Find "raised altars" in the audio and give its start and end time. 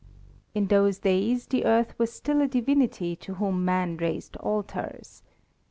3.97-5.21